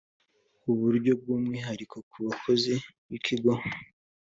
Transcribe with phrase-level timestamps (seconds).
[0.79, 2.73] buryo bw umwihariko ku bakozi
[3.09, 3.53] b ikigo